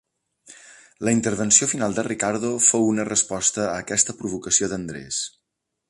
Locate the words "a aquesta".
3.69-4.17